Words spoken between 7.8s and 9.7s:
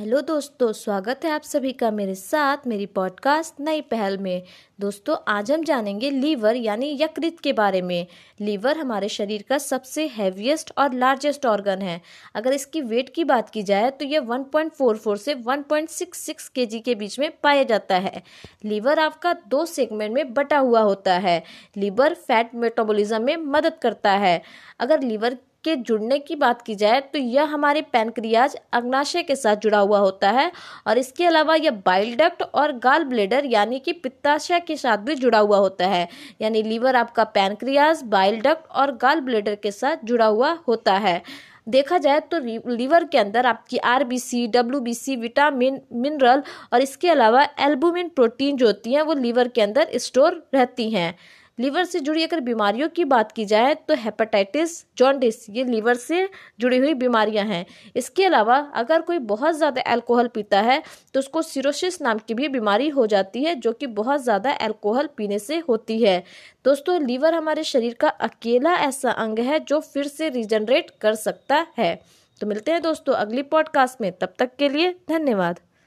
में। लीवर हमारे शरीर का